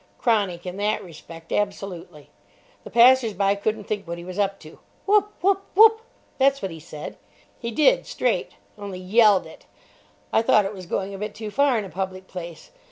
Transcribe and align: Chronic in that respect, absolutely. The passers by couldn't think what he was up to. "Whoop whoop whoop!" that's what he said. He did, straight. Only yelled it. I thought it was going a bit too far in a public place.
Chronic 0.17 0.65
in 0.65 0.77
that 0.77 1.03
respect, 1.03 1.51
absolutely. 1.51 2.31
The 2.83 2.89
passers 2.89 3.33
by 3.35 3.53
couldn't 3.53 3.83
think 3.83 4.07
what 4.07 4.17
he 4.17 4.23
was 4.23 4.39
up 4.39 4.59
to. 4.61 4.79
"Whoop 5.05 5.31
whoop 5.41 5.61
whoop!" 5.75 6.01
that's 6.39 6.59
what 6.59 6.71
he 6.71 6.79
said. 6.79 7.17
He 7.59 7.69
did, 7.69 8.07
straight. 8.07 8.53
Only 8.79 8.97
yelled 8.97 9.45
it. 9.45 9.67
I 10.33 10.41
thought 10.41 10.65
it 10.65 10.73
was 10.73 10.87
going 10.87 11.13
a 11.13 11.19
bit 11.19 11.35
too 11.35 11.51
far 11.51 11.77
in 11.77 11.85
a 11.85 11.89
public 11.89 12.27
place. 12.27 12.71